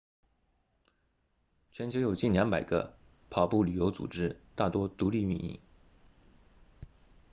[1.71, 2.97] 全球有近200个
[3.29, 5.59] 跑步旅游组织大多独立运营